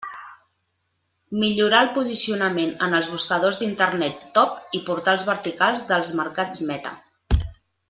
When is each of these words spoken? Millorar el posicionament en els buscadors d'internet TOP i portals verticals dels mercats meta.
Millorar 1.43 1.81
el 1.87 1.91
posicionament 1.97 2.73
en 2.87 2.97
els 3.01 3.09
buscadors 3.17 3.59
d'internet 3.61 4.25
TOP 4.39 4.57
i 4.81 4.83
portals 4.89 5.27
verticals 5.31 5.85
dels 5.93 6.11
mercats 6.23 6.67
meta. 6.73 6.97